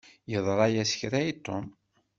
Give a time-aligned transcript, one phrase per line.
[0.31, 1.65] Yeḍṛa-yas kra i Tom.